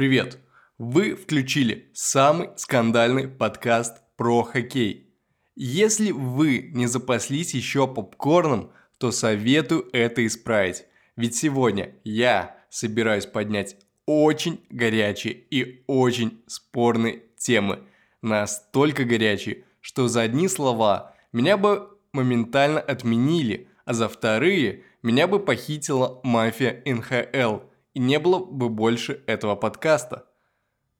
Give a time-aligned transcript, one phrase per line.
[0.00, 0.38] Привет!
[0.78, 5.12] Вы включили самый скандальный подкаст про хоккей.
[5.56, 10.86] Если вы не запаслись еще попкорном, то советую это исправить.
[11.16, 13.76] Ведь сегодня я собираюсь поднять
[14.06, 17.80] очень горячие и очень спорные темы.
[18.22, 25.38] Настолько горячие, что за одни слова меня бы моментально отменили, а за вторые меня бы
[25.40, 30.26] похитила мафия НХЛ, и не было бы больше этого подкаста.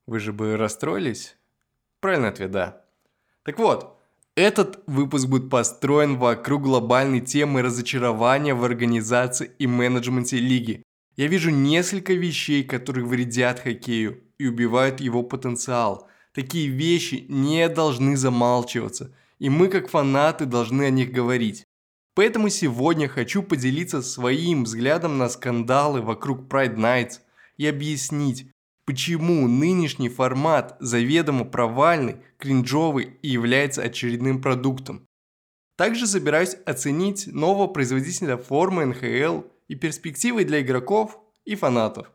[0.06, 1.36] Вы же бы расстроились?
[2.00, 2.84] Правильный ответ– да.
[3.42, 3.98] Так вот,
[4.36, 10.82] этот выпуск будет построен вокруг глобальной темы разочарования в организации и менеджменте лиги.
[11.16, 16.08] Я вижу несколько вещей, которые вредят хоккею и убивают его потенциал.
[16.32, 21.64] Такие вещи не должны замалчиваться, и мы как фанаты должны о них говорить.
[22.14, 27.20] Поэтому сегодня хочу поделиться своим взглядом на скандалы вокруг Pride Nights
[27.56, 28.50] и объяснить,
[28.84, 35.06] почему нынешний формат заведомо провальный, кринжовый и является очередным продуктом.
[35.76, 42.10] Также собираюсь оценить нового производителя формы НХЛ и перспективы для игроков и фанатов.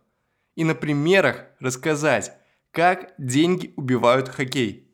[0.56, 2.34] И на примерах рассказать,
[2.72, 4.88] как деньги убивают хоккей.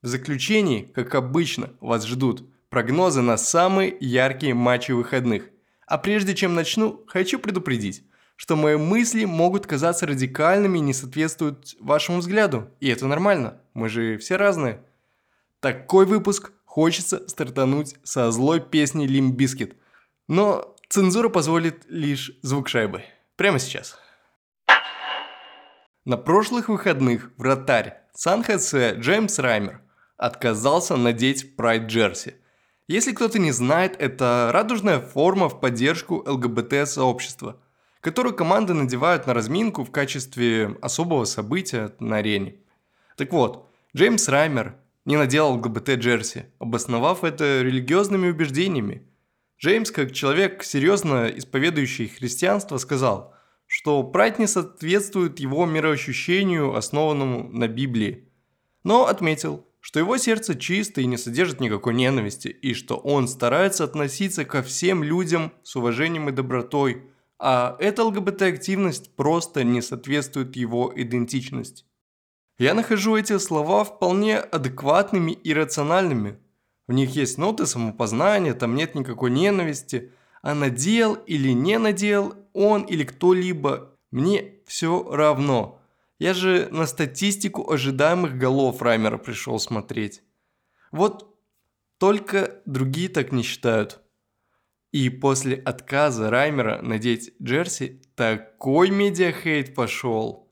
[0.00, 5.50] В заключении, как обычно, вас ждут прогнозы на самые яркие матчи выходных.
[5.86, 8.02] А прежде чем начну, хочу предупредить,
[8.34, 12.70] что мои мысли могут казаться радикальными и не соответствуют вашему взгляду.
[12.80, 14.82] И это нормально, мы же все разные.
[15.60, 19.76] Такой выпуск хочется стартануть со злой песни Bizkit.
[20.26, 23.04] Но цензура позволит лишь звук шайбы.
[23.36, 23.98] Прямо сейчас.
[26.06, 29.82] На прошлых выходных вратарь Сан-Хосе Джеймс Раймер
[30.16, 32.36] отказался надеть pride jersey.
[32.92, 37.56] Если кто-то не знает, это радужная форма в поддержку ЛГБТ-сообщества–
[38.02, 42.56] которую команды надевают на разминку в качестве особого события на арене.
[43.16, 49.06] Так вот, Джеймс Раймер не надел ЛГБТ-джерси, обосновав это религиозными убеждениями.
[49.60, 53.34] Джеймс, как человек, серьезно исповедующий христианство, сказал,
[53.68, 58.28] что прайд не соответствует его мироощущению, основанному на Библии.
[58.82, 63.84] Но отметил, что его сердце чисто и не содержит никакой ненависти, и что он старается
[63.84, 67.02] относиться ко всем людям с уважением и добротой–
[67.44, 71.84] а эта ЛГБТ-активность просто не соответствует его идентичности.
[72.56, 76.38] Я нахожу эти слова вполне адекватными и рациональными.
[76.86, 80.12] В них есть ноты самопознания, там нет никакой ненависти.
[80.40, 85.81] А надел или не надел он или кто-либо, мне все равно.
[86.22, 90.22] Я же на статистику ожидаемых голов Раймера пришел смотреть.
[90.92, 91.36] Вот
[91.98, 94.00] только другие так не считают.
[94.92, 100.48] И после отказа Раймера надеть джерси такой медиахейт пошел.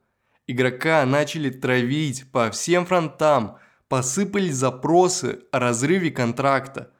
[0.48, 6.92] Игрока начали травить по всем фронтам, посыпались запросы о разрыве контракта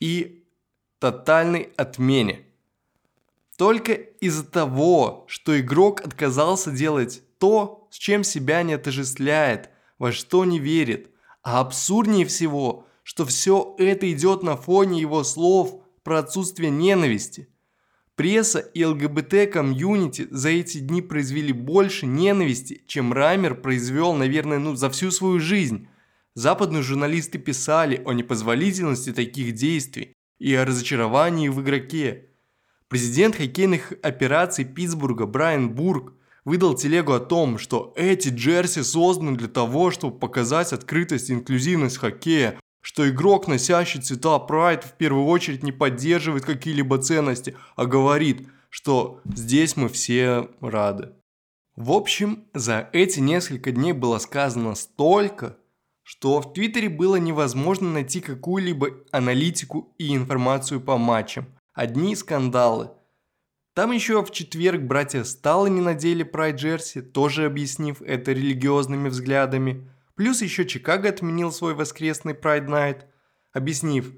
[0.00, 0.46] и
[0.98, 2.46] тотальной отмене.
[3.58, 10.44] Только из-за того, что игрок отказался делать то, с чем себя не отождествляет, во что
[10.44, 11.10] не верит.
[11.42, 17.48] А абсурднее всего, что все это идет на фоне его слов– про отсутствие ненависти.
[18.14, 24.88] Пресса и ЛГБТ-комьюнити за эти дни произвели больше ненависти, чем Раймер произвел, наверное, ну, за
[24.90, 25.88] всю свою жизнь.
[26.34, 32.26] Западные журналисты писали о непозволительности таких действий и о разочаровании в игроке.
[32.88, 36.12] Президент хоккейных операций Питтсбурга Брайан Бург
[36.44, 41.98] выдал телегу о том, что эти джерси созданы для того, чтобы показать открытость и инклюзивность
[41.98, 48.46] хоккея, что игрок, носящий цвета Pride, в первую очередь не поддерживает какие-либо ценности, а говорит,
[48.68, 51.12] что здесь мы все рады.
[51.76, 55.56] В общем, за эти несколько дней было сказано столько,
[56.02, 61.46] что в Твиттере было невозможно найти какую-либо аналитику и информацию по матчам.
[61.72, 62.90] Одни скандалы.
[63.74, 69.88] Там еще в четверг братья Сталы не надели Pride Джерси, тоже объяснив это религиозными взглядами–
[70.14, 73.02] Плюс еще Чикаго отменил свой воскресный Pride Night,
[73.52, 74.12] объяснив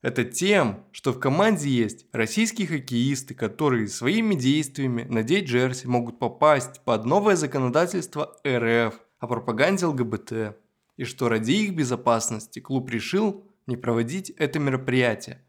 [0.00, 6.80] это тем, что в команде есть российские хоккеисты, которые своими действиями надеть джерси могут попасть
[6.84, 10.56] под новое законодательство РФ о пропаганде ЛГБТ,
[10.96, 15.44] и что ради их безопасности клуб решил не проводить это мероприятие.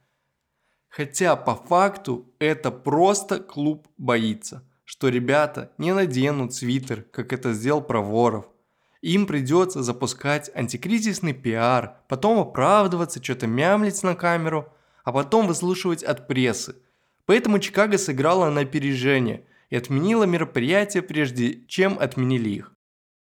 [0.95, 7.81] Хотя по факту это просто клуб боится, что ребята не наденут свитер, как это сделал
[7.81, 8.45] Проворов,
[9.01, 14.71] им придется запускать антикризисный пиар, потом оправдываться, что-то мямлить на камеру,
[15.03, 16.75] а потом выслушивать от прессы.
[17.25, 22.71] Поэтому Чикаго сыграла на опережение и отменила мероприятия, прежде чем отменили их.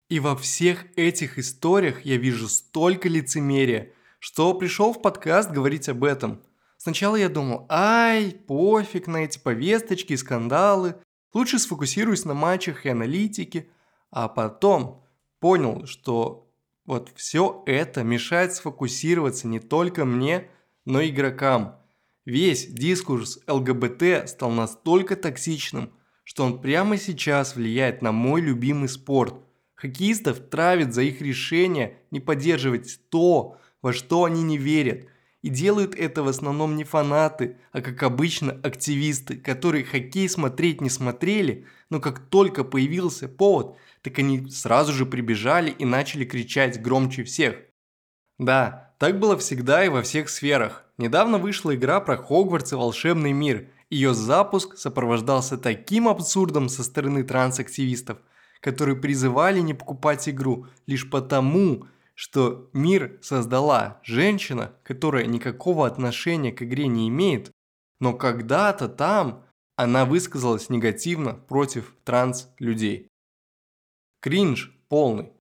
[0.07, 6.03] И во всех этих историях я вижу столько лицемерия, что пришел в подкаст говорить об
[6.03, 6.43] этом.
[6.85, 10.93] Сначала я думал, ай, пофиг на эти повесточки и скандалы,
[11.33, 13.69] лучше сфокусируюсь на матчах и аналитике,
[14.11, 15.03] а потом
[15.39, 16.47] понял, что
[16.85, 20.47] вот все это мешает сфокусироваться не только мне,
[20.85, 21.81] но и игрокам.
[22.23, 25.91] Весь дискурс ЛГБТ стал настолько токсичным,
[26.23, 29.33] что он прямо сейчас влияет на мой любимый спорт.
[29.73, 35.07] Хоккеистов травит за их решение не поддерживать то, во что они не верят.
[35.45, 40.89] И делают это в основном не фанаты, а как обычно активисты, которые хоккей смотреть не
[40.89, 47.23] смотрели, но как только появился повод, так они сразу же прибежали и начали кричать громче
[47.23, 47.57] всех.
[48.39, 50.83] Да, так было всегда и во всех сферах.
[50.97, 53.67] Недавно вышла игра про Хогвартс и волшебный мир.
[53.91, 58.17] Ее запуск сопровождался таким абсурдом со стороны трансактивистов,
[58.61, 66.63] которые призывали не покупать игру лишь потому, что мир создала женщина, которая никакого отношения к
[66.63, 67.51] игре не имеет,
[67.99, 69.45] но когда-то там
[69.75, 73.09] она высказалась негативно против транс-людей.
[74.21, 75.33] Кринж полный.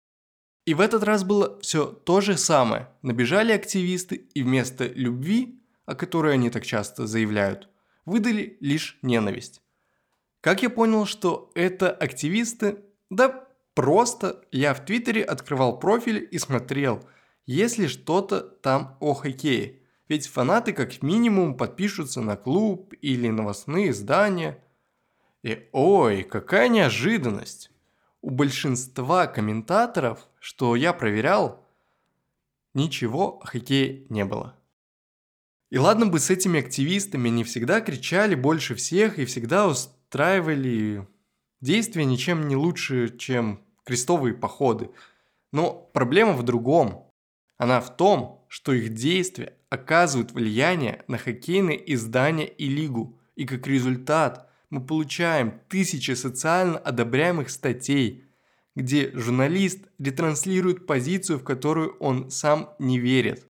[0.67, 2.89] И в этот раз было все то же самое.
[3.03, 7.69] Набежали активисты и вместо любви, о которой они так часто заявляют,
[8.05, 9.63] выдали лишь ненависть.
[10.41, 12.79] Как я понял, что это активисты?
[13.11, 13.44] Да
[13.75, 17.05] просто я в Твиттере открывал профиль и смотрел,
[17.47, 19.81] есть ли что-то там о хоккее.
[20.09, 24.63] Ведь фанаты как минимум подпишутся на клуб или новостные издания.
[25.43, 27.71] И ой, какая неожиданность!
[28.21, 31.67] У большинства комментаторов что я проверял,
[32.75, 34.55] ничего о хоккее не было.
[35.71, 41.09] И ладно бы с этими активистами не всегда кричали больше всех и всегда устраивали
[41.61, 44.91] действия ничем не лучше, чем крестовые походы.
[45.53, 47.11] Но проблема в другом.
[47.57, 53.19] Она в том, что их действия оказывают влияние на хоккейные издания и лигу.
[53.37, 58.25] И как результат мы получаем тысячи социально одобряемых статей,
[58.75, 63.47] где журналист ретранслирует позицию, в которую он сам не верит.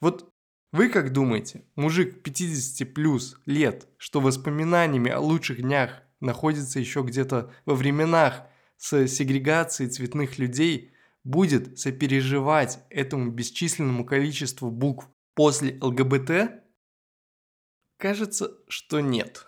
[0.00, 0.30] Вот
[0.72, 7.52] вы как думаете, мужик 50 плюс лет, что воспоминаниями о лучших днях находится еще где-то
[7.64, 8.42] во временах
[8.76, 10.92] с сегрегацией цветных людей,
[11.22, 16.62] будет сопереживать этому бесчисленному количеству букв после ЛГБТ?
[17.96, 19.46] Кажется, что нет.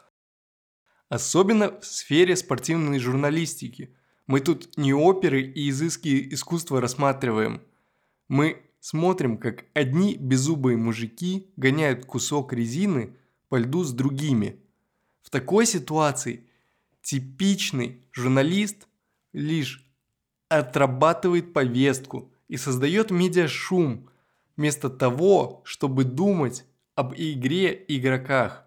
[1.08, 3.94] Особенно в сфере спортивной журналистики–
[4.26, 7.62] мы тут не оперы и изыски искусства рассматриваем.
[8.28, 13.17] Мы смотрим, как одни беззубые мужики гоняют кусок резины
[13.49, 14.61] по льду с другими.
[15.23, 16.45] В такой ситуации
[17.06, 18.88] типичный журналист
[19.32, 19.87] лишь
[20.49, 24.08] отрабатывает повестку и создает медиашум,
[24.56, 26.64] вместо того, чтобы думать
[26.94, 28.64] об игре и игроках.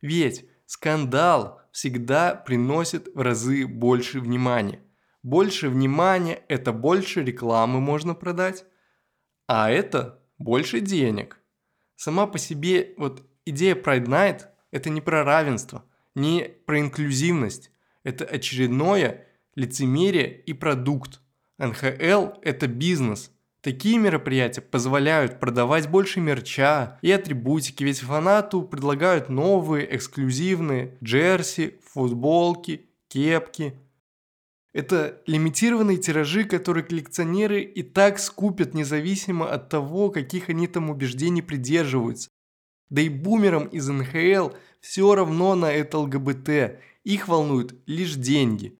[0.00, 4.80] Ведь скандал всегда приносит в разы больше внимания
[5.26, 8.64] больше внимания– это больше рекламы можно продать,
[9.48, 11.40] а это больше денег.
[11.96, 15.84] Сама по себе вот идея Pride Night– это не про равенство,
[16.14, 17.72] не про инклюзивность,
[18.06, 21.20] это очередное лицемерие и продукт.
[21.58, 23.32] НХЛ– это бизнес.
[23.60, 32.86] Такие мероприятия позволяют продавать больше мерча и атрибутики, ведь фанату предлагают новые эксклюзивные джерси, футболки,
[33.08, 33.74] кепки–
[34.76, 41.40] это лимитированные тиражи, которые коллекционеры и так скупят независимо от того, каких они там убеждений
[41.40, 42.28] придерживаются.
[42.90, 44.50] Да и бумерам из НХЛ
[44.82, 46.78] все равно на это ЛГБТ,
[47.14, 48.78] их волнуют лишь деньги.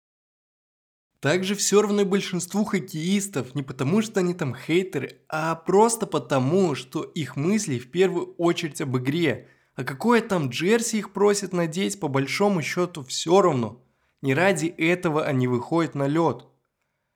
[1.21, 7.03] Также все равно большинству хоккеистов не потому, что они там хейтеры, а просто потому, что
[7.03, 9.49] их мысли в первую очередь об игре.
[9.75, 13.83] А какое там джерси их просят надеть, по большому счету все равно–
[14.23, 16.47] не ради этого они выходят на лед.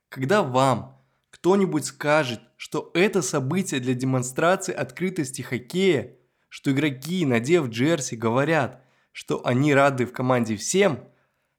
[0.08, 0.96] Когда вам
[1.30, 6.16] кто-нибудь скажет, что это событие для демонстрации открытости хоккея,
[6.48, 8.84] что игроки, надев джерси, говорят,
[9.20, 11.00] что они рады в команде всем,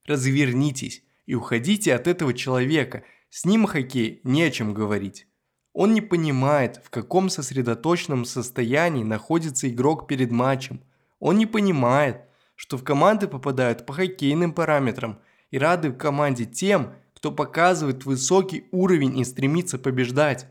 [0.05, 3.03] развернитесь и уходите от этого человека.
[3.29, 5.27] С ним о хоккее не о чем говорить.
[5.73, 10.81] Он не понимает, в каком сосредоточенном состоянии находится игрок перед матчем.
[11.19, 12.21] Он не понимает,
[12.55, 15.19] что в команды попадают по хоккейным параметрам–
[15.51, 20.47] и рады в команде тем, кто показывает высокий уровень и стремится побеждать.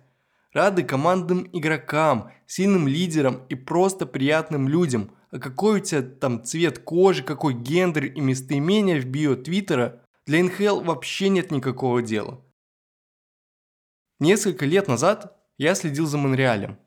[0.52, 5.10] Рады командным игрокам, сильным лидерам и просто приятным людям.
[5.30, 10.44] А какой у тебя там цвет кожи, какой гендер и местоимение в био Твиттера, Для
[10.44, 12.44] НХЛ вообще нет никакого дела.
[14.20, 16.78] Несколько лет назад я следил за Монреалем.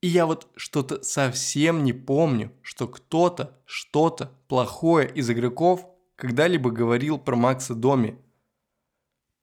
[0.00, 7.18] И я вот что-то совсем не помню, что кто-то что-то плохое из игроков когда-либо говорил
[7.18, 8.18] про Макса Доми.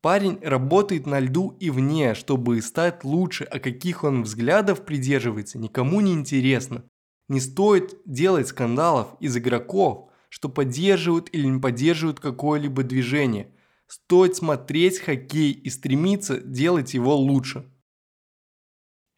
[0.02, 6.00] Парень работает на льду и вне, чтобы стать лучше, а каких он взглядов придерживается, никому
[6.00, 6.84] не интересно.
[7.28, 13.52] Не стоит делать скандалов из игроков, что поддерживают или не поддерживают какое-либо движение.
[13.88, 17.72] Стоит смотреть хоккей и стремиться делать его лучше.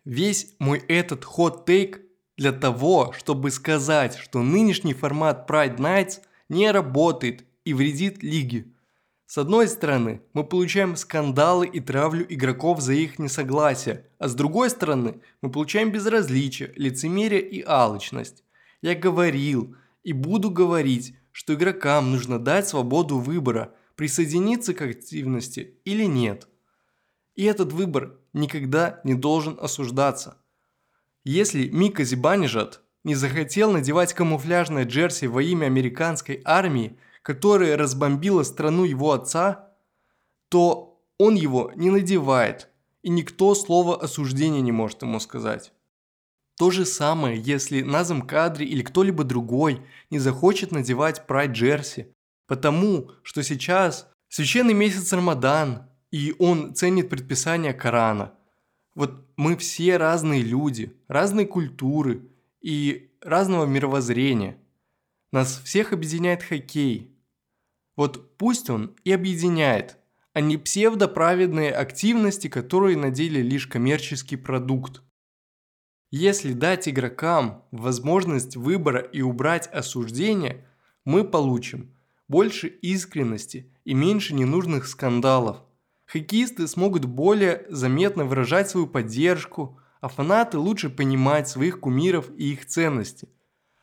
[0.06, 2.02] Весь мой этот хот-тейк
[2.38, 8.74] для того, чтобы сказать, что нынешний формат Pride Nights не работает и вредит лиге.
[9.28, 14.70] С одной стороны, мы получаем скандалы и травлю игроков за их несогласие, а с другой
[14.70, 18.46] стороны, мы получаем безразличие, лицемерие и алчность.
[18.82, 26.06] Я говорил и буду говорить, что игрокам нужно дать свободу выбора, присоединиться к активности или
[26.06, 26.48] нет.
[27.36, 30.38] И этот выбор никогда не должен осуждаться.
[31.26, 38.86] Если Мика Зибанижат не захотел надевать камуфляжное джерси во имя американской армии, которая разбомбила страну
[38.86, 39.74] его отца,
[40.48, 42.70] то он его не надевает,
[43.02, 45.74] и никто слова осуждения не может ему сказать.
[46.58, 52.16] То же самое, если Назам Кадри или кто-либо другой не захочет надевать Pride Джерси,
[52.48, 58.36] потому что сейчас священный месяц Рамадан, и он ценит предписания Корана.
[58.96, 62.32] Вот мы все разные люди, разные культуры
[62.62, 64.58] и разного мировоззрения.
[65.34, 67.17] Нас всех объединяет хоккей,
[67.98, 69.98] вот пусть он и объединяет,
[70.32, 75.02] а не псевдоправедные активности, которые на деле лишь коммерческий продукт.
[76.12, 80.66] Если дать игрокам возможность выбора и убрать осуждение,
[81.04, 81.92] мы получим
[82.28, 85.64] больше искренности и меньше ненужных скандалов.
[86.06, 92.68] Хоккеисты смогут более заметно выражать свою поддержку, а фанаты лучше понимать своих кумиров и их
[92.68, 93.28] ценности.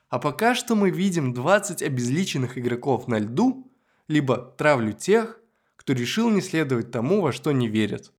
[0.09, 3.64] А пока что мы видим 20 обезличенных игроков на льду–
[4.09, 5.39] либо травлю тех,
[5.77, 8.13] кто решил не следовать тому, во что не верят.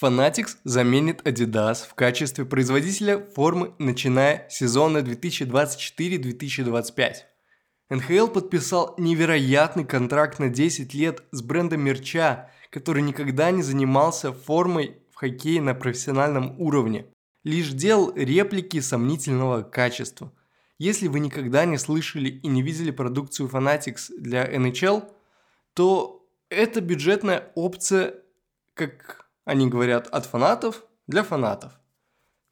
[0.00, 7.14] Fanatics заменит Adidas в качестве производителя формы начиная с сезона 2024-2025.
[7.90, 14.98] НХЛ подписал невероятный контракт на 10 лет с брендом мерча, который никогда не занимался формой
[15.10, 17.06] в хоккее на профессиональном уровне,
[17.42, 20.32] лишь делал реплики сомнительного качества.
[20.78, 25.10] Если вы никогда не слышали и не видели продукцию Fanatics для NHL,
[25.74, 28.14] то это бюджетная опция,
[28.74, 31.72] как они говорят, от фанатов для фанатов.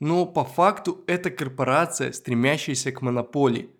[0.01, 3.71] Но по факту это корпорация, стремящаяся к монополии.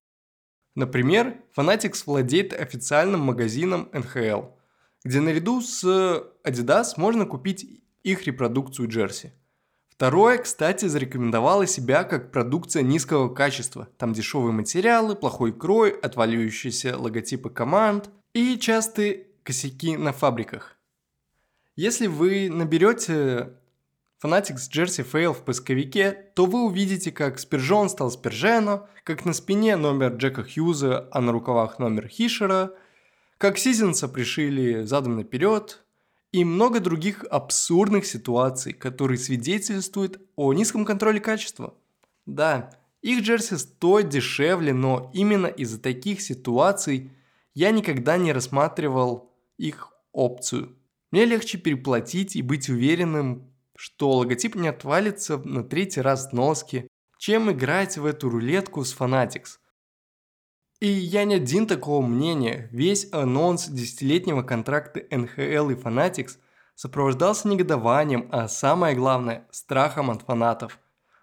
[0.77, 4.53] Например, Fanatics владеет официальным магазином NHL,
[5.05, 5.85] где наряду с
[6.45, 9.33] Adidas можно купить их репродукцию джерси–
[9.97, 13.89] Второе, кстати, зарекомендовало себя как продукция низкого качества.
[13.97, 20.77] Там дешевые материалы, плохой крой, отваливающиеся логотипы команд и частые косяки на фабриках.
[21.77, 23.55] Если вы наберете
[24.23, 29.77] Fanatics Jersey Fail в поисковике, то вы увидите, как Спержон стал Спержено, как на спине
[29.77, 32.75] номер Джека Хьюза, а на рукавах номер Хишера,
[33.39, 35.86] как Сизенса пришили задом наперед,
[36.33, 41.75] и много других абсурдных ситуаций, которые свидетельствуют о низком контроле качества.
[42.27, 42.71] Да,
[43.03, 47.13] их джерси стоят дешевле, но именно из-за таких ситуаций
[47.55, 50.77] я никогда не рассматривал их опцию.
[51.11, 57.51] Мне легче переплатить и быть уверенным, что логотип не отвалится на третий раз носки, чем
[57.51, 59.59] играть в эту рулетку с Fanatics–
[60.81, 62.69] и я не один такого мнения.
[62.71, 66.37] Весь анонс десятилетнего контракта НХЛ и Fanatics
[66.75, 70.79] сопровождался негодованием, а самое главное– страхом от фанатов.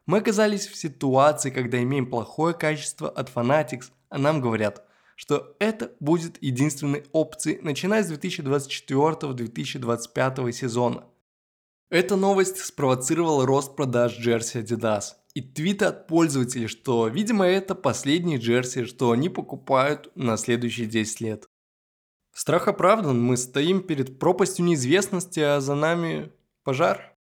[0.06, 4.84] Мы оказались в ситуации, когда имеем плохое качество от Fanatics, а нам говорят,
[5.16, 11.04] что это будет единственной опцией, начиная с 2024-2025 сезона.
[11.90, 18.38] Эта новость спровоцировала рост продаж джерси Adidas– и твиты от пользователей, что, видимо, это последние
[18.38, 21.48] джерси, что они покупают на следующие 10 лет.
[22.34, 26.32] Страх оправдан, мы стоим перед пропастью неизвестности, а за нами
[26.64, 27.16] пожар.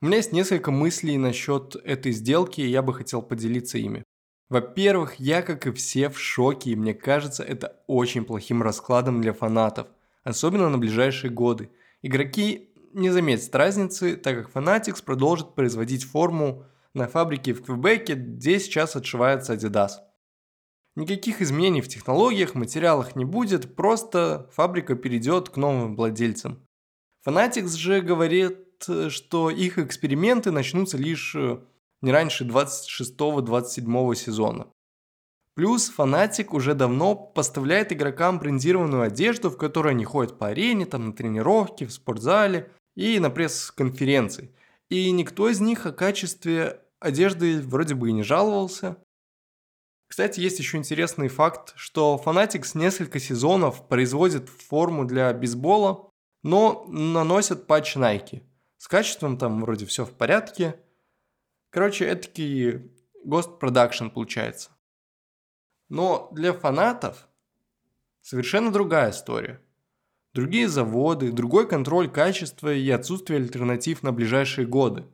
[0.00, 4.02] У меня есть несколько мыслей насчет этой сделки, и я бы хотел поделиться ими.
[4.48, 9.32] Во-первых, я, как и все, в шоке, и мне кажется, это очень плохим раскладом для
[9.32, 9.88] фанатов,
[10.24, 11.70] особенно на ближайшие годы.
[12.02, 18.58] Игроки не заметит разницы, так как Fanatics продолжит производить форму на фабрике в Квебеке, где
[18.60, 19.92] сейчас отшивается Adidas.
[20.94, 26.66] Никаких изменений в технологиях, материалах не будет, просто фабрика перейдет к новым владельцам.
[27.26, 28.58] Fanatics же говорит,
[29.08, 31.60] что их эксперименты начнутся лишь э,
[32.02, 34.66] не раньше 26-27 сезона.
[35.54, 41.06] Плюс Fnatic уже давно поставляет игрокам брендированную одежду, в которой они ходят по арене, там
[41.06, 44.54] на тренировки, в спортзале и на пресс-конференции.
[44.88, 48.96] И никто из них о качестве одежды вроде бы и не жаловался.
[50.06, 56.10] Кстати, есть еще интересный факт, что Fanatics несколько сезонов производит форму для бейсбола,
[56.42, 58.42] но наносят патч Nike.
[58.76, 60.78] С качеством там вроде все в порядке.
[61.70, 62.90] Короче, это таки
[63.26, 64.70] Ghost Production получается.
[65.88, 67.28] Но для фанатов
[68.20, 69.62] совершенно другая история.
[70.34, 75.04] Другие заводы, другой контроль качества и отсутствие альтернатив на ближайшие годы.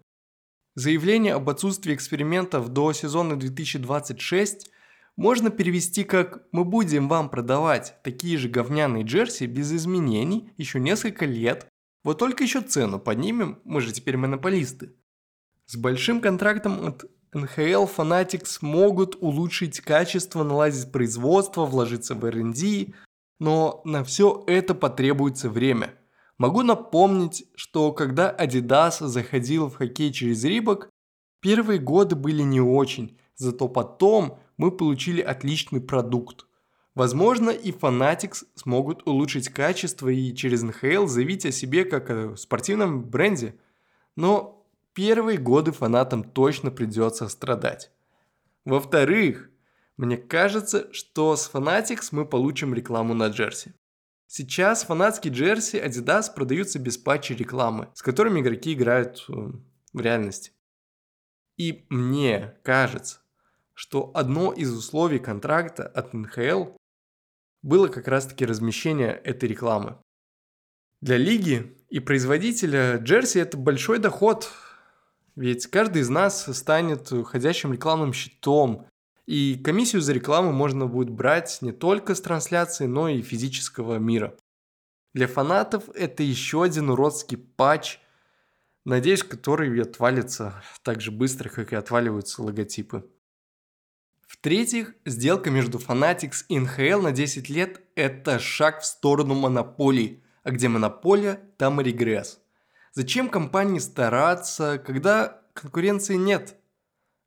[0.76, 4.70] Заявление об отсутствии экспериментов до сезона 2026
[5.16, 11.26] можно перевести как «Мы будем вам продавать такие же говняные джерси без изменений еще несколько
[11.26, 11.66] лет,
[12.04, 14.94] вот только еще цену поднимем, мы же теперь монополисты».
[15.66, 22.94] С большим контрактом от NHL Fanatics могут улучшить качество, наладить производство, вложиться в R&D,
[23.38, 25.94] но на все это потребуется время.
[26.38, 30.88] Могу напомнить, что когда Adidas заходил в хоккей через Рибок,
[31.40, 36.46] первые годы были не очень, зато потом мы получили отличный продукт.
[36.94, 43.04] Возможно, и Fanatics смогут улучшить качество и через NHL заявить о себе как о спортивном
[43.04, 43.54] бренде.
[44.16, 47.92] Но первые годы фанатам точно придется страдать.
[48.64, 49.48] Во-вторых,
[49.98, 53.74] мне кажется, что с Fanatics мы получим рекламу на джерси.
[54.28, 59.32] Сейчас фанатские джерси Adidas продаются без патчи рекламы, с которыми игроки играют э,
[59.92, 60.52] в реальности.
[61.56, 63.20] И мне кажется,
[63.74, 66.76] что одно из условий контракта от НХЛ
[67.62, 69.98] было как раз-таки размещение этой рекламы.
[71.00, 74.48] Для лиги и производителя джерси это большой доход,
[75.34, 78.86] ведь каждый из нас станет ходящим рекламным щитом,
[79.28, 84.34] и комиссию за рекламу можно будет брать не только с трансляции, но и физического мира.
[85.12, 87.98] Для фанатов это еще один уродский патч,
[88.86, 93.06] надеюсь, который отвалится так же быстро, как и отваливаются логотипы.
[94.26, 100.52] В-третьих, сделка между Fanatics и NHL на 10 лет– это шаг в сторону монополии, а
[100.52, 102.40] где монополия, там и регресс.
[102.94, 106.54] Зачем компании стараться, когда конкуренции нет?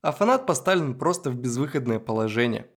[0.02, 2.70] А фанат поставлен просто в безвыходное положение.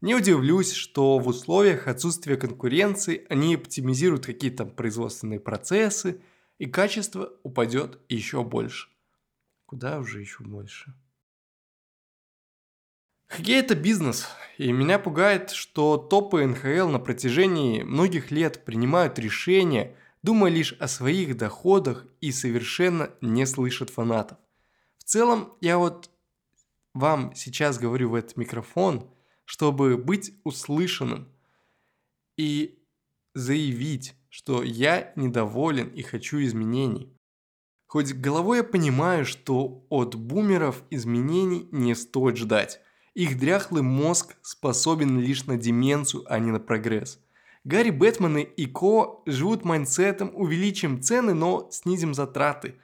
[0.00, 6.22] Не удивлюсь, что в условиях отсутствия конкуренции они оптимизируют какие-то производственные процессы,
[6.58, 8.88] и качество упадет еще больше.
[9.66, 10.94] Куда уже еще больше?
[13.28, 19.96] Хоккей– это бизнес, и меня пугает, что топы НХЛ на протяжении многих лет принимают решения,
[20.22, 24.38] думая лишь о своих доходах и совершенно не слышат фанатов.
[24.96, 26.10] В целом, я вот
[26.98, 29.08] вам сейчас говорю в этот микрофон,
[29.44, 31.28] чтобы быть услышанным
[32.36, 32.78] и
[33.34, 37.12] заявить, что я недоволен и хочу изменений.
[37.86, 42.80] Хоть головой я понимаю, что от бумеров изменений не стоит ждать.
[43.14, 47.18] Их дряхлый мозг способен лишь на деменцию, а не на прогресс.
[47.64, 52.74] Гэри Беттмены и Ко живут mindset ом увеличим цены, но снизим затраты.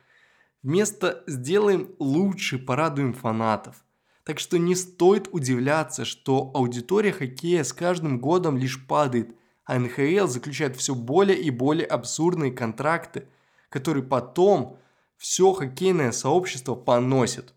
[0.62, 3.83] Вместо «сделаем лучше, порадуем фанатов».
[4.24, 10.26] Так что не стоит удивляться, что аудитория хоккея с каждым годом лишь падает, а НХЛ
[10.26, 13.28] заключает все более и более абсурдные контракты,
[13.68, 14.78] которые потом
[15.18, 17.52] все хоккейное сообщество поносит.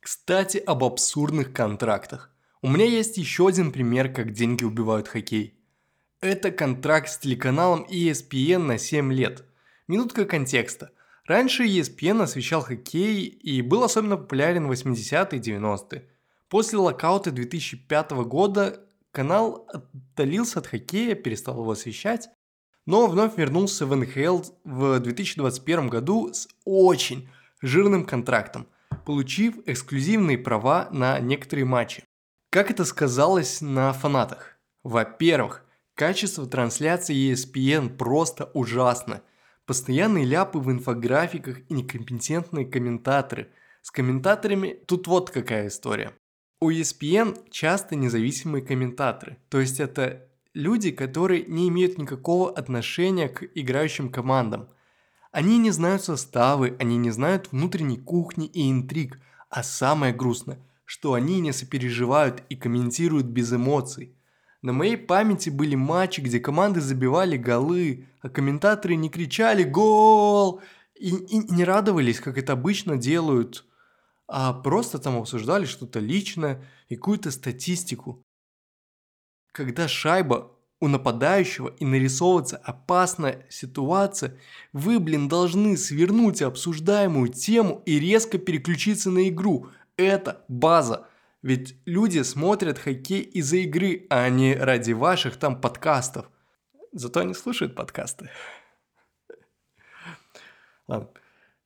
[0.00, 2.30] Кстати, об абсурдных контрактах.
[2.62, 5.58] У меня есть еще один пример, как деньги убивают хоккей.
[6.20, 9.44] Это контракт с телеканалом ESPN на 7 лет.
[9.88, 10.92] Минутка контекста.
[11.26, 16.08] Раньше ESPN освещал хоккей и был особенно популярен в 80-е и 90-е.
[16.48, 22.28] После локаута 2005 года канал отдалился от хоккея, перестал его освещать,
[22.86, 27.28] но вновь вернулся в НХЛ в 2021 году с очень
[27.60, 28.68] жирным контрактом–
[29.06, 32.02] получив эксклюзивные права на некоторые матчи.
[32.50, 34.58] Как это сказалось на фанатах?
[34.82, 39.22] Во-первых, качество трансляции ESPN просто ужасно.
[39.66, 43.50] Постоянные ляпы в инфографиках и некомпетентные комментаторы.
[43.82, 46.12] С комментаторами тут вот какая история.
[46.60, 53.44] У ESPN часто независимые комментаторы, то есть это люди, которые не имеют никакого отношения к
[53.54, 54.68] играющим командам.
[55.32, 59.20] Они не знают составы, они не знают внутренней кухни и интриг.
[59.50, 64.15] А самое грустное, что они не сопереживают и комментируют без эмоций.
[64.66, 70.60] На моей памяти были матчи, где команды забивали голы, а комментаторы не кричали «Гол!»
[70.96, 73.64] и, и не радовались, как это обычно делают,
[74.26, 78.24] а просто там обсуждали что-то личное и какую-то статистику.
[79.52, 80.50] Когда шайба
[80.80, 84.36] у нападающего и нарисовывается опасная ситуация,
[84.72, 89.68] вы, блин, должны свернуть обсуждаемую тему и резко переключиться на игру.
[89.96, 91.06] Это база.
[91.42, 96.30] Ведь люди смотрят хоккей из-за игры, а не ради ваших там подкастов.
[96.92, 98.30] Зато они слушают подкасты.
[100.88, 101.10] Ладно.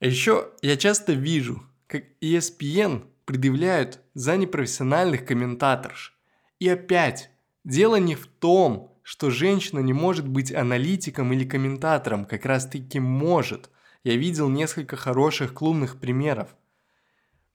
[0.01, 6.19] А еще я часто вижу, как ESPN предъявляют за непрофессиональных комментаторш.
[6.59, 7.31] И опять,
[7.65, 13.01] дело не в том, что женщина не может быть аналитиком или комментатором, как раз таки
[13.01, 13.71] может.
[14.05, 16.55] Я видел несколько хороших клубных примеров.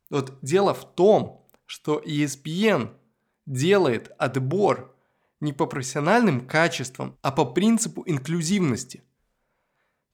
[0.09, 2.95] Вот дело в том, что ESPN
[3.45, 4.95] делает отбор
[5.39, 9.03] не по профессиональным качествам, а по принципу инклюзивности.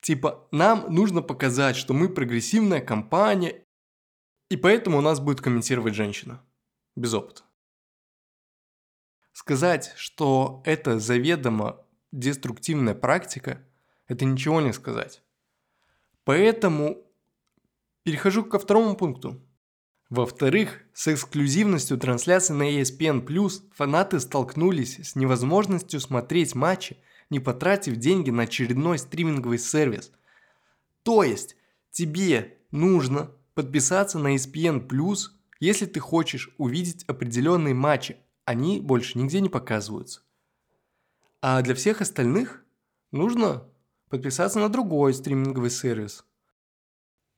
[0.02, 3.64] Типа, нам нужно показать, что мы прогрессивная компания,
[4.50, 6.44] и поэтому у нас будет комментировать женщина.
[6.96, 7.44] Без опыта.
[9.32, 13.66] Сказать, что это заведомо деструктивная практика,
[14.08, 15.24] это ничего не сказать.
[16.26, 17.06] Поэтому
[18.04, 19.42] перехожу ко второму пункту.
[20.12, 23.26] Во-вторых, с эксклюзивностью трансляции на ESPN+,
[23.74, 26.98] фанаты столкнулись с невозможностью смотреть матчи,
[27.30, 30.12] не потратив деньги на очередной стриминговый сервис.
[31.04, 31.56] То есть,
[31.92, 34.86] тебе нужно подписаться на ESPN+,
[35.62, 40.24] если ты хочешь увидеть определенные матчи, они больше нигде не показываются.
[41.40, 42.66] А для всех остальных
[43.14, 43.64] нужно
[44.10, 46.26] подписаться на другой стриминговый сервис–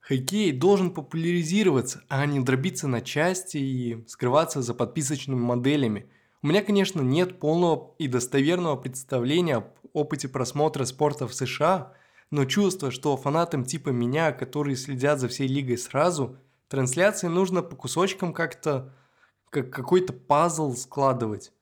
[0.04, 6.10] Хоккей должен популяризироваться, а не дробиться на части и скрываться за подписочными моделями.
[6.42, 11.94] У меня, конечно, нет полного и достоверного представления об опыте просмотра спорта в США,
[12.32, 16.38] но чувство, что фанатам типа меня, которые следят за всей лигой сразу,
[16.68, 18.94] трансляции нужно по кусочкам как-то,
[19.50, 21.54] как какой-то пазл складывать.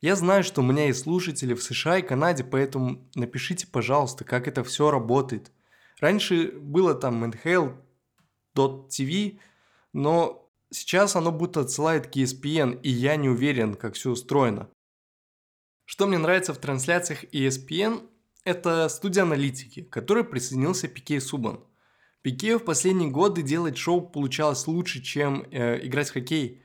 [0.00, 4.46] Я знаю, что у меня есть слушатели в США и Канаде, поэтому напишите, пожалуйста, как
[4.46, 5.50] это все работает–
[6.02, 9.38] Раньше было там NHL.tv,
[9.92, 14.68] но сейчас оно будто отсылает к ESPN, и я не уверен, как все устроено.
[15.84, 18.04] Что мне нравится в трансляциях ESPN,
[18.42, 21.60] это студия аналитики, к которой присоединился Пике Субан.
[22.22, 26.64] Пике в последние годы делать шоу получалось лучше, чем э, играть в хоккей.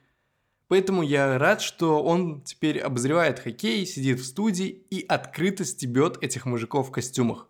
[0.67, 6.47] Поэтому я рад, что он теперь обозревает хоккей, сидит в студии и открыто стебет этих
[6.47, 7.47] мужиков в костюмах.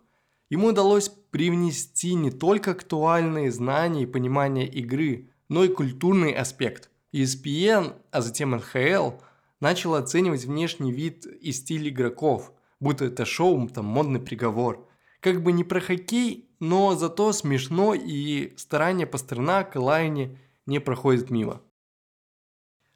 [0.50, 6.90] Ему удалось привнести не только актуальные знания и понимание игры, но и культурный аспект.
[7.12, 9.18] ESPN, а затем НХЛ,
[9.60, 14.88] начал оценивать внешний вид и стиль игроков, будто это шоу, там, модный приговор.
[15.20, 21.60] Как бы не про хоккей, но зато смешно и старания Пастернака, Лайни не проходят мимо.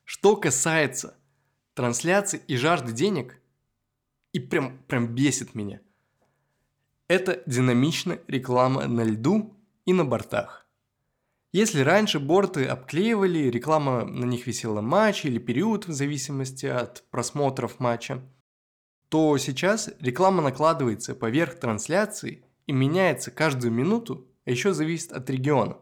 [0.05, 1.17] Что касается
[1.75, 3.41] трансляций и жажды денег,
[4.33, 5.81] и прям, прям бесит меня–
[7.13, 10.67] это динамичная реклама на льду и на бортах.
[11.53, 17.79] Если раньше борты обклеивали, реклама на них висела матч или период в зависимости от просмотров
[17.81, 18.23] матча,
[19.11, 25.77] то сейчас реклама накладывается поверх трансляции и меняется каждую минуту, а еще зависит от региона.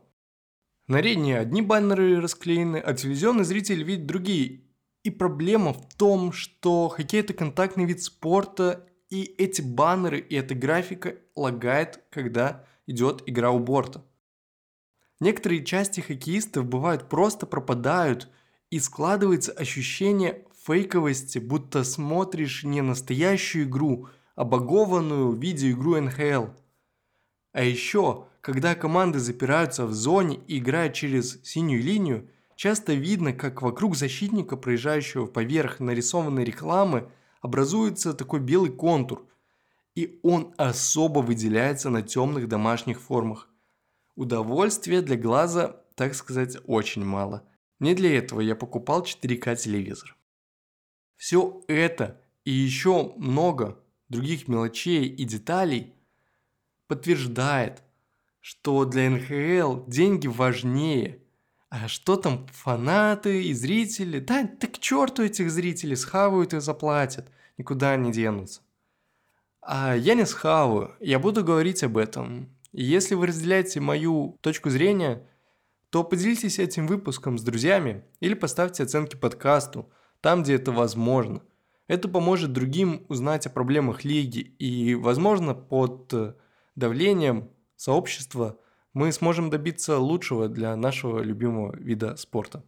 [0.89, 4.65] На Рейне одни баннеры расклеены, а телевизионный зритель видит другие.
[5.05, 10.55] И проблема в том, что хоккей это контактный вид спорта, и эти баннеры и эта
[10.55, 14.05] графика лагает, когда идет игра у борта.
[15.21, 18.31] Некоторые части хоккеистов бывают просто пропадают,
[18.71, 26.53] и складывается ощущение фейковости, будто смотришь не настоящую игру, а багованную видеоигру НХЛ.
[27.53, 33.61] А еще, когда команды запираются в зоне и играют через синюю линию, часто видно, как
[33.61, 39.27] вокруг защитника, проезжающего поверх нарисованной рекламы, образуется такой белый контур,
[39.95, 43.49] и он особо выделяется на темных домашних формах.
[44.15, 47.47] Удовольствия для глаза, так сказать, очень мало.
[47.79, 50.17] Не для этого я покупал 4К телевизор.
[51.17, 55.95] Все это и еще много других мелочей и деталей
[56.87, 57.83] подтверждает,
[58.41, 61.23] что для НХЛ деньги важнее.
[61.71, 64.19] А что там фанаты и зрители?
[64.19, 68.61] Да, так к черту этих зрителей, схавают и заплатят, никуда не денутся.
[69.63, 72.49] А я не схаваю, я буду говорить об этом.
[72.73, 75.29] И если вы разделяете мою точку зрения,
[75.91, 79.89] то поделитесь этим выпуском с друзьями или поставьте оценки подкасту,
[80.21, 81.41] там, где это возможно.
[81.87, 86.37] Это поможет другим узнать о проблемах лиги и, возможно, под
[86.75, 88.59] давлением сообщества
[88.93, 92.65] мы сможем добиться лучшего для нашего любимого вида спорта.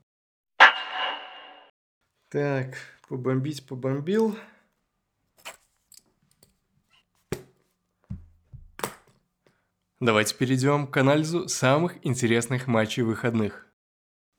[2.30, 2.76] Так,
[3.08, 4.36] побомбить побомбил.
[10.00, 13.68] Давайте перейдем к анализу самых интересных матчей выходных.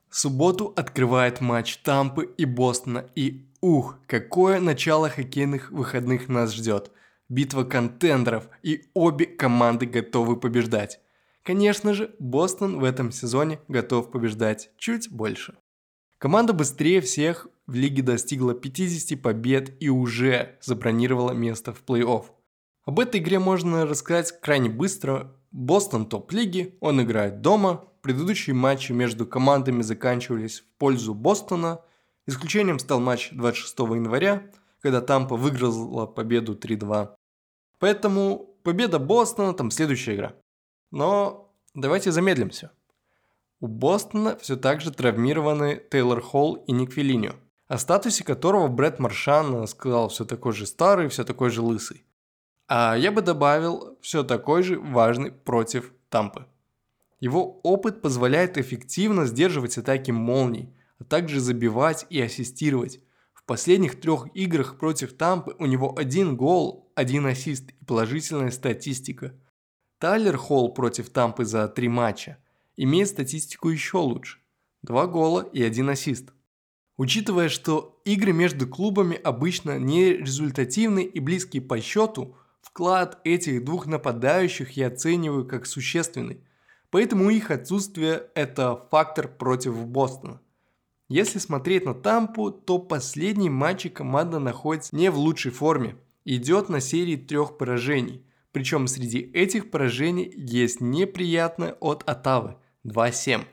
[0.09, 6.91] Субботу открывает матч Тампы и Бостона, и ух, какое начало хоккейных выходных нас ждет.
[7.29, 10.99] Битва контендеров, и обе команды готовы побеждать.
[11.43, 15.56] Конечно же, Бостон в этом сезоне готов побеждать чуть больше.
[16.17, 22.25] Команда быстрее всех в лиге достигла 50 побед и уже забронировала место в плей-офф.
[22.86, 25.36] Об этой игре можно рассказать крайне быстро.
[25.51, 27.89] Бостон топ-лиги, он играет дома.
[28.01, 31.82] Предыдущие матчи между командами заканчивались в пользу Бостона.
[32.25, 34.49] Исключением стал матч 26 января,
[34.82, 37.15] когда Тампа выиграла победу 3-2.
[37.79, 40.34] Поэтому победа Бостона, там следующая игра.
[40.93, 42.71] Но давайте замедлимся.
[43.60, 47.34] У Бостона все так же травмированы Тейлор Холл и Ник Филиньо,
[47.67, 52.06] о статусе которого Брэд Маршан сказал все такой же старый, все такой же лысый.
[52.67, 56.45] А я бы добавил все такой же важный против Тампы.
[57.19, 62.99] Его опыт позволяет эффективно сдерживать атаки молний, а также забивать и ассистировать.
[63.34, 69.34] В последних трех играх против Тампы у него один гол, один ассист и положительная статистика–
[70.03, 72.37] Тайлер Холл против Тампы за три матча
[72.75, 74.39] имеет статистику еще лучше.
[74.81, 76.33] Два гола и один ассист.
[76.97, 83.85] Учитывая, что игры между клубами обычно не результативны и близкие по счету, вклад этих двух
[83.85, 86.43] нападающих я оцениваю как существенный.
[86.89, 90.41] Поэтому их отсутствие– это фактор против Бостона.
[91.07, 95.95] Если смотреть на Тампу, то последние матчи команда находится не в лучшей форме.
[96.25, 98.21] Идет на серии трех поражений–
[98.53, 103.45] причем среди этих поражений есть неприятное от Атавы 2-7.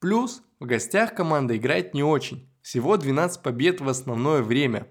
[0.00, 4.88] Плюс в гостях команда играет не очень, всего 12 побед в основное время.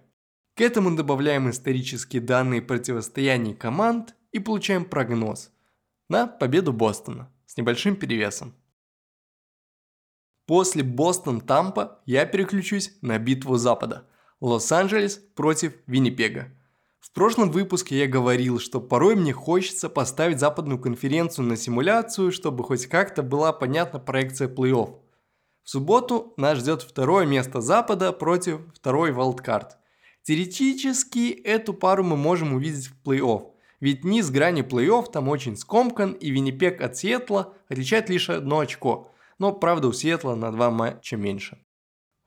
[0.56, 5.52] К этому добавляем исторические данные противостояний команд и получаем прогноз
[6.10, 8.54] на победу Бостона с небольшим перевесом.
[10.46, 14.08] После Бостон-Тампа я переключусь на битву Запада.
[14.42, 16.54] Лос-Анджелес против Виннипега.
[17.08, 22.64] В прошлом выпуске я говорил, что порой мне хочется поставить западную конференцию на симуляцию, чтобы
[22.64, 25.00] хоть как-то была понятна проекция плей-офф.
[25.64, 29.78] В субботу нас ждет второе место Запада против второй валдкарт.
[30.24, 36.12] Теоретически эту пару мы можем увидеть в плей-офф, ведь низ грани плей-офф там очень скомкан
[36.12, 41.16] и Виннипек от Сиэтла отличает лишь одно очко, но правда у Сиэтла на два матча
[41.16, 41.58] меньше.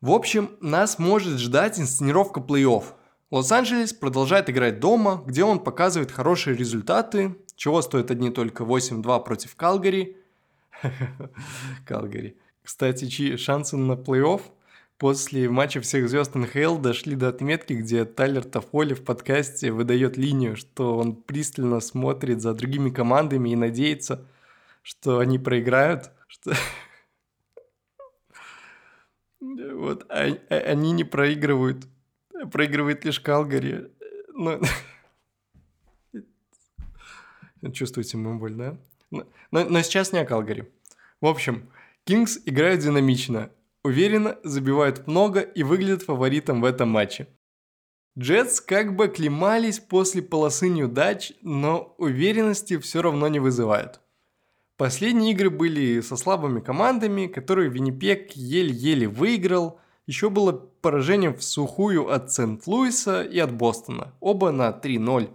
[0.00, 2.84] В общем, нас может ждать инсценировка плей-офф,
[3.30, 9.54] Лос-Анджелес продолжает играть дома, где он показывает хорошие результаты, чего стоит одни только 8-2 против
[9.54, 10.16] Калгари.
[11.86, 12.36] Калгари.
[12.64, 14.42] Кстати, чьи шансы на плей-офф
[14.98, 20.56] после матча всех звезд НХЛ дошли до отметки, где Тайлер Тофоли в подкасте выдает линию,
[20.56, 24.26] что он пристально смотрит за другими командами и надеется,
[24.82, 26.52] что они проиграют, что...
[29.40, 31.86] Вот, а, а, они не проигрывают.
[32.46, 33.90] Проигрывает лишь Калгари.
[34.32, 34.60] Ну,
[37.72, 38.78] чувствуете мою боль, да?
[39.10, 40.70] Но, но, но сейчас не о Калгари.
[41.20, 41.70] В общем,
[42.04, 43.50] Кингс играют динамично,
[43.84, 47.26] уверенно забивают много и выглядят фаворитом в этом матче.
[48.18, 54.00] Джетс как бы клемались после полосы неудач, но уверенности все равно не вызывают.
[54.76, 59.78] Последние игры были со слабыми командами, которые Виннипек еле-еле выиграл–
[60.10, 65.32] еще было поражение в сухую от Сент-Луиса и от Бостона, оба на 3-0.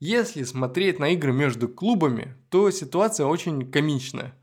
[0.00, 4.34] Если смотреть на игры между клубами, то ситуация очень комичная.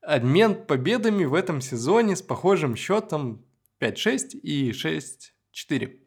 [0.00, 3.44] Обмен победами в этом сезоне с похожим счетом
[3.78, 6.00] 5-6 и 6-4.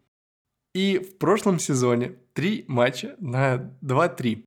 [0.74, 4.44] И в прошлом сезоне 3 матча на 2-3.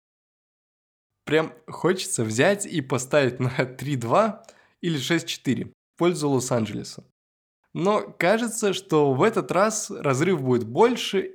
[1.25, 4.40] Прям хочется взять и поставить на 3-2
[4.81, 7.05] или 6-4 в пользу Лос-Анджелеса.
[7.75, 11.33] Но кажется, что в этот раз разрыв будет больше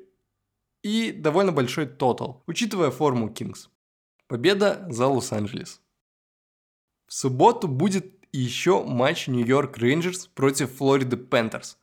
[0.81, 3.69] и довольно большой тотал, учитывая форму Кингс.
[4.27, 5.81] Победа за Лос-Анджелес.
[7.07, 11.77] В субботу будет еще матч Нью-Йорк Рейнджерс против Флориды Пантерс.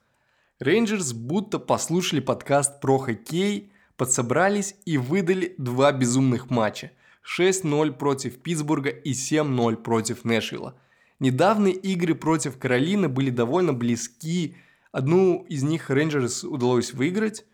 [0.59, 6.93] Рейнджерс будто послушали подкаст про хоккей, подсобрались и выдали два безумных матча.
[7.39, 10.79] 6-0 против Питтсбурга и 7-0 против Нэшвилла.
[11.19, 14.57] Недавние игры против Каролины были довольно близки.
[14.93, 17.45] Одну из них Рейнджерс удалось выиграть,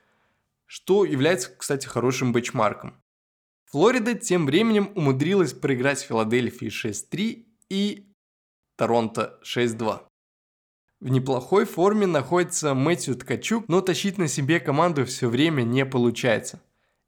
[0.66, 3.00] что является, кстати, хорошим бенчмарком.
[3.66, 8.12] Флорида тем временем умудрилась проиграть Филадельфии 6-3 и
[8.76, 10.02] Торонто 6-2.
[11.00, 16.60] В неплохой форме находится Мэтью Ткачук, но тащить на себе команду все время не получается.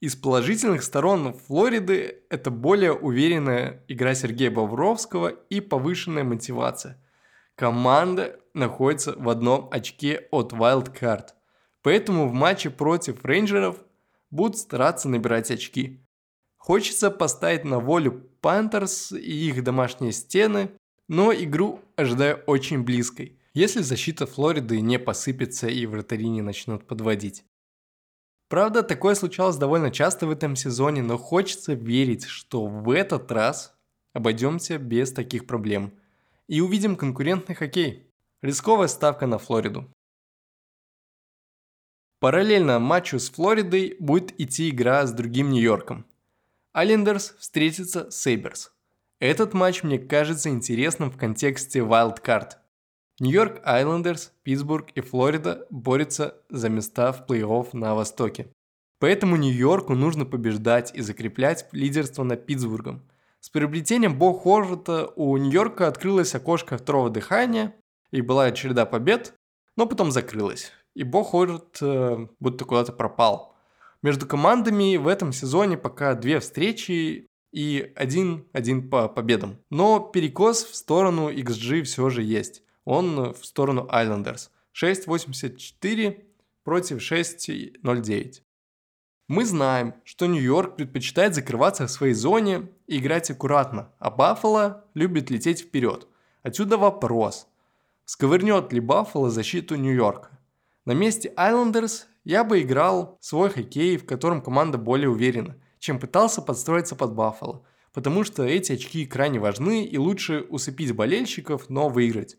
[0.04, 7.02] Из положительных сторон Флориды это более уверенная игра Сергея Бобровского и повышенная мотивация.
[7.54, 11.28] Команда находится в одном очке от Wildcard,
[11.80, 13.78] поэтому в матче против рейнджеров
[14.30, 16.04] будут стараться набирать очки–
[16.58, 20.70] Хочется поставить на волю Пантерс и их домашние стены,
[21.08, 27.44] но игру ожидаю очень близкой, если защита Флориды не посыпется и вратари не начнут подводить.
[28.54, 33.74] Правда, такое случалось довольно часто в этом сезоне, но хочется верить, что в этот раз
[34.12, 35.92] обойдемся без таких проблем
[36.46, 38.08] и увидим конкурентный хоккей.
[38.42, 39.90] Рисковая ставка на Флориду.
[42.20, 46.06] Параллельно матчу с Флоридой будет идти игра с другим Нью-Йорком–
[46.72, 48.72] Айлендерс встретится с Сейберс.
[49.18, 52.52] Этот матч мне кажется интересным в контексте Wildcard.
[53.20, 58.48] Нью-Йорк Айлендерс, Питтсбург и Флорида борются за места в плей-офф на Востоке.
[58.98, 63.02] Поэтому Нью-Йорку нужно побеждать и закреплять лидерство над Питтсбургом.
[63.40, 67.74] С приобретением Бо Хорвата у Нью-Йорка открылось окошко второго дыхания,
[68.10, 69.34] и была череда побед,
[69.76, 70.72] но потом закрылась.
[70.94, 73.52] И Бо Хорват э, будто куда-то пропал–
[74.04, 79.56] между командами в этом сезоне пока две встречи и один-один по победам.
[79.70, 82.63] Но перекос в сторону XG все же есть.
[82.84, 84.50] Он в сторону Islanders.
[84.74, 86.24] 6.84
[86.64, 88.42] против 6.09.
[89.28, 95.30] Мы знаем, что Нью-Йорк предпочитает закрываться в своей зоне и играть аккуратно, а Баффало любит
[95.30, 96.06] лететь вперед.
[96.42, 97.46] Отсюда вопрос.
[98.04, 100.38] Сковырнет ли Баффало защиту Нью-Йорка?
[100.84, 106.42] На месте Islanders я бы играл свой хоккей, в котором команда более уверена, чем пытался
[106.42, 112.36] подстроиться под Баффало, потому что эти очки крайне важны и лучше усыпить болельщиков, но выиграть.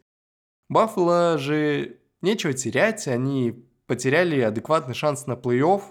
[0.69, 5.82] Баффало же нечего терять, они потеряли адекватный шанс на плей-офф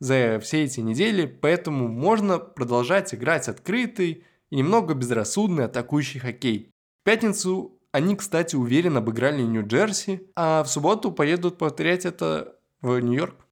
[0.00, 6.70] за все эти недели, поэтому можно продолжать играть открытый и немного безрассудный атакующий хоккей.
[7.02, 13.46] В пятницу они, кстати, уверенно обыграли Нью-Джерси, а в субботу поедут повторять это в Нью-Йорк.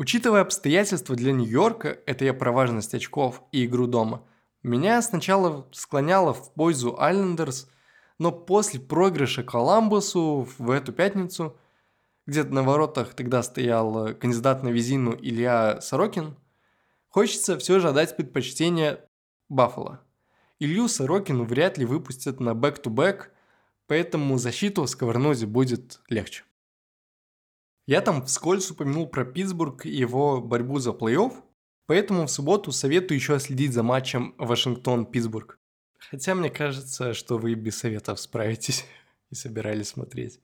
[0.00, 4.24] Учитывая обстоятельства для Нью-Йорка, это я про важность очков и игру дома,
[4.62, 7.68] меня сначала склоняло в пользу Айлендерс,
[8.18, 11.56] но после проигрыша Коламбусу в эту пятницу,
[12.26, 16.36] где-то на воротах тогда стоял кандидат на Везину Илья Сорокин,
[17.08, 19.08] хочется все же отдать предпочтение
[19.48, 20.02] Баффало.
[20.58, 23.30] Илью Сорокина вряд ли выпустят на back-to-back,
[23.86, 26.44] поэтому защиту сковырнуть будет легче.
[27.86, 31.32] Я там вскользь упомянул про Питтсбург и его борьбу за плей-офф,
[31.86, 35.57] поэтому в субботу советую еще следить за матчем Вашингтон-Питтсбург.
[36.10, 38.84] Хотя мне кажется, что вы без советов справитесь
[39.30, 40.40] и собирались смотреть.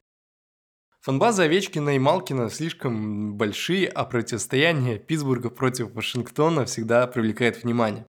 [1.00, 8.06] Фанбазы Овечкина и Малкина слишком большие, а противостояние Питтсбурга против Вашингтона всегда привлекает внимание.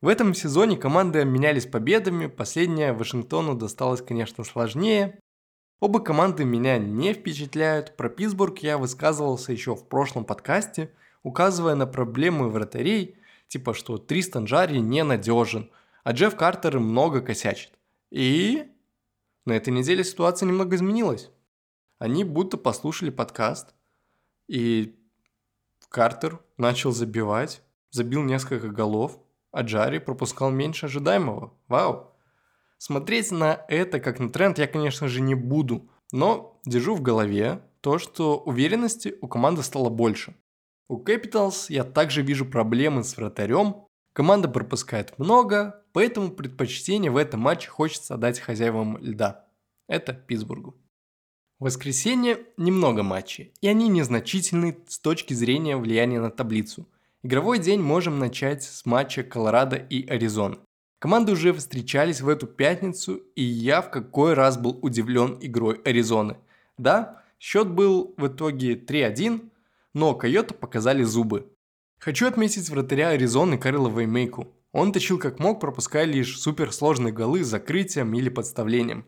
[0.00, 5.20] В этом сезоне команды менялись победами, последняя Вашингтону досталась, конечно, сложнее,
[5.80, 7.96] Оба команды меня не впечатляют.
[7.96, 13.16] Про Питтсбург я высказывался еще в прошлом подкасте, указывая на проблемы вратарей,
[13.48, 15.70] типа что Тристан Джарри ненадежен,
[16.04, 17.72] а Джефф Картер много косячит.
[18.10, 18.66] И
[19.44, 21.30] на этой неделе ситуация немного изменилась.
[21.98, 23.74] Они будто послушали подкаст,
[24.48, 24.96] и
[25.88, 29.18] Картер начал забивать, забил несколько голов,
[29.52, 31.52] а Джарри пропускал меньше ожидаемого.
[31.68, 32.14] Вау!
[32.78, 37.62] Смотреть на это как на тренд я, конечно же, не буду, но держу в голове
[37.80, 40.34] то, что уверенности у команды стало больше.
[40.88, 47.40] У Capitals я также вижу проблемы с вратарем, команда пропускает много, поэтому предпочтение в этом
[47.40, 49.46] матче хочется отдать хозяевам льда.
[49.88, 50.76] Это Питтсбургу.
[51.58, 56.88] В воскресенье немного матчей, и они незначительны с точки зрения влияния на таблицу.
[57.22, 60.58] Игровой день можем начать с матча Колорадо и Аризоны.
[60.98, 66.38] Команды уже встречались в эту пятницу, и я в какой раз был удивлен игрой Аризоны.
[66.78, 69.50] Да, счет был в итоге 3-1,
[69.92, 71.49] но Койота показали зубы.
[72.00, 74.48] Хочу отметить вратаря Аризоны Карла Веймейку.
[74.72, 79.04] Он точил как мог, пропуская лишь суперсложные голы закрытием или подставлением.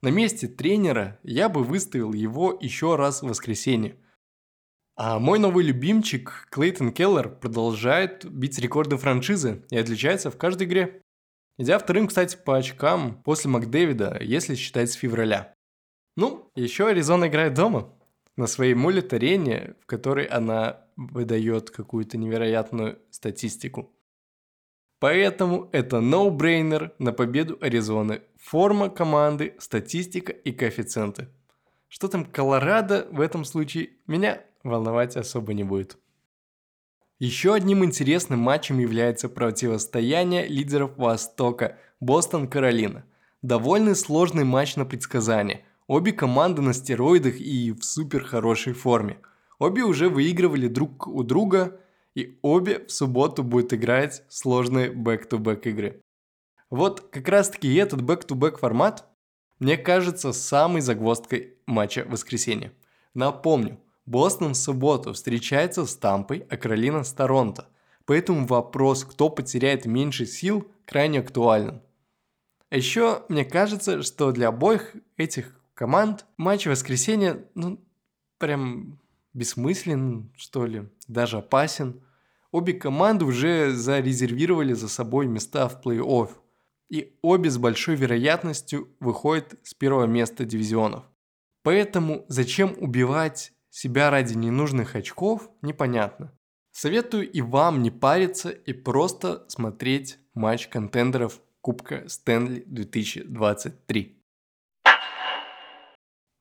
[0.00, 3.98] На месте тренера я бы выставил его еще раз в воскресенье.
[4.96, 11.02] А мой новый любимчик Клейтон Келлер продолжает бить рекорды франшизы и отличается в каждой игре.
[11.58, 15.54] Идя вторым, кстати, по очкам после Макдэвида, если считать с февраля.
[16.16, 17.94] Ну, еще Аризона играет дома.
[18.40, 23.92] На своей мулит-арене, в которой она выдает какую-то невероятную статистику.
[24.98, 28.22] Поэтому это no-brainer на победу Аризоны.
[28.38, 31.28] Форма команды, статистика и коэффициенты.
[31.88, 35.98] Что там Колорадо в этом случае меня волновать особо не будет.
[37.18, 43.04] Еще одним интересным матчем является противостояние лидеров Востока Бостон-Каролина.
[43.42, 45.66] Довольно сложный матч на предсказание.
[45.90, 49.18] Обе команды на стероидах и в супер хорошей форме.
[49.58, 51.80] Обе уже выигрывали друг у друга,
[52.14, 56.00] и обе в субботу будут играть сложные back-to-back игры.
[56.70, 59.04] Вот как раз таки этот back-to-back формат,
[59.58, 62.72] мне кажется, самой загвоздкой матча воскресенья.
[63.12, 67.66] Напомню, Бостон в субботу встречается с Тампой, а Каролина с Торонто.
[68.04, 71.82] Поэтому вопрос, кто потеряет меньше сил, крайне актуален.
[72.70, 77.82] Еще мне кажется, что для обоих этих команд матч воскресенья, ну,
[78.36, 79.00] прям
[79.32, 82.02] бессмыслен, что ли, даже опасен.
[82.52, 86.32] Обе команды уже зарезервировали за собой места в плей-офф.
[86.90, 91.04] И обе с большой вероятностью выходят с первого места дивизионов.
[91.62, 96.30] Поэтому зачем убивать себя ради ненужных очков, непонятно.
[96.72, 104.19] Советую и вам не париться и просто смотреть матч контендеров Кубка Стэнли 2023.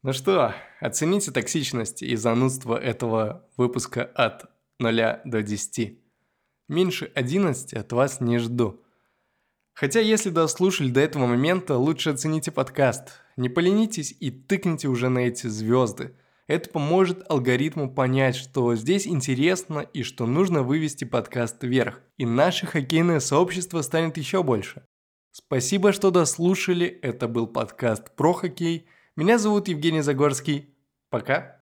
[0.02, 4.46] Ну что, оцените токсичность и занудство этого выпуска от
[4.80, 6.00] 0 до 10.
[6.68, 8.82] Меньше 11 от вас не жду.
[9.74, 13.22] Хотя если дослушали до этого момента, лучше оцените подкаст.
[13.38, 16.16] Не поленитесь и тыкните уже на эти звезды–
[16.50, 22.02] это поможет алгоритму понять, что здесь интересно и что нужно вывести подкаст вверх.
[22.18, 24.84] И наше хоккейное сообщество станет еще больше.
[25.32, 26.88] Спасибо, что дослушали.
[26.88, 28.88] Это был подкаст про хоккей.
[29.20, 30.74] Меня зовут Евгений Загорский.
[31.10, 31.58] Пока.